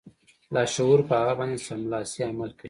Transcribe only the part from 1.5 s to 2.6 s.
سملاسي عمل کوي